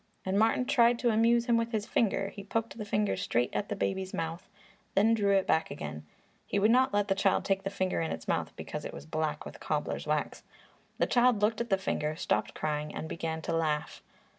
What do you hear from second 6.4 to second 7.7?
He would not let the child take the